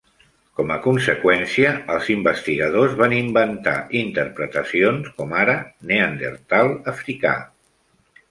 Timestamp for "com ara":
5.21-5.55